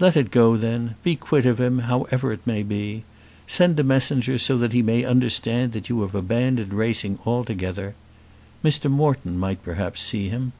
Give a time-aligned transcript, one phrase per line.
[0.00, 0.94] "Let it go then.
[1.02, 3.04] Be quit of him, however it may be.
[3.46, 7.94] Send a messenger so that he may understand that you have abandoned racing altogether.
[8.64, 8.90] Mr.
[8.90, 10.52] Moreton might perhaps see him."